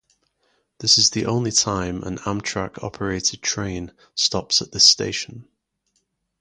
[0.79, 5.47] This is the only time an Amtrak operated train stops at this station.